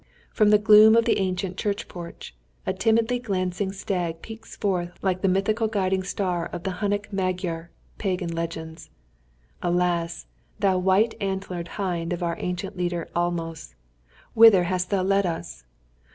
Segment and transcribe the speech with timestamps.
[0.31, 2.33] From the gloom of the ancient church porch
[2.65, 7.69] a timidly glancing stag peeps forth like the mythical guiding star of the Hunnic Magyar
[7.99, 8.89] pagan legends.
[9.61, 10.25] Alas!
[10.59, 13.75] thou white antlered hind of our ancient leader Almos,
[14.33, 15.65] whither hast thou led us?